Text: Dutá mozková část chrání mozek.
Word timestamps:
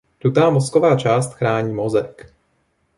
Dutá 0.23 0.49
mozková 0.49 0.95
část 0.97 1.33
chrání 1.33 1.73
mozek. 1.73 2.33